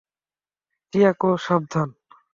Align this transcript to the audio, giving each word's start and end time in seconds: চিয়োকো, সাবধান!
চিয়োকো, 0.93 1.29
সাবধান! 1.45 1.89